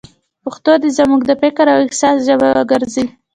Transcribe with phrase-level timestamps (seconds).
[0.43, 3.05] پښتو دې زموږ د فکر او احساس ژبه وګرځي.